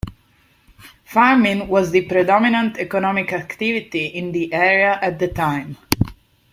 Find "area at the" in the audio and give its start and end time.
4.51-5.27